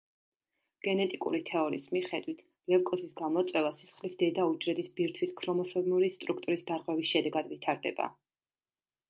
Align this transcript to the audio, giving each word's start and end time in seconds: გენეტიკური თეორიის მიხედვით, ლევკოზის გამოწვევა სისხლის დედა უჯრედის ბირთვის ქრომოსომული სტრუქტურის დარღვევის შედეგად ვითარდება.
გენეტიკური 0.85 1.41
თეორიის 1.49 1.83
მიხედვით, 1.97 2.41
ლევკოზის 2.73 3.11
გამოწვევა 3.21 3.71
სისხლის 3.83 4.17
დედა 4.23 4.47
უჯრედის 4.55 4.91
ბირთვის 4.97 5.37
ქრომოსომული 5.43 6.11
სტრუქტურის 6.17 6.67
დარღვევის 6.73 7.13
შედეგად 7.13 7.55
ვითარდება. 7.55 8.11